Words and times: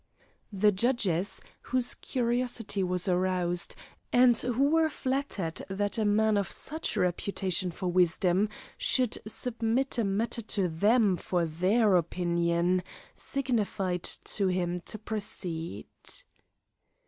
The 0.51 0.71
judges, 0.71 1.41
whose 1.61 1.93
curiosity 1.93 2.81
was 2.81 3.07
aroused, 3.07 3.75
and 4.11 4.35
who 4.35 4.63
were 4.71 4.89
flattered 4.89 5.61
that 5.69 5.99
a 5.99 6.05
man 6.05 6.37
of 6.37 6.49
such 6.51 6.97
reputation 6.97 7.69
for 7.69 7.85
wisdom 7.87 8.49
should 8.79 9.19
submit 9.27 9.99
a 9.99 10.03
matter 10.03 10.41
to 10.41 10.67
them 10.69 11.15
for 11.17 11.45
their 11.45 11.95
opinion, 11.97 12.81
signified 13.13 14.01
to 14.05 14.47
him 14.47 14.81
to 14.87 14.97
proceed. 14.97 15.85